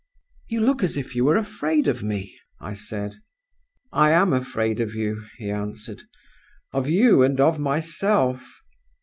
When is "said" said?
2.73-3.17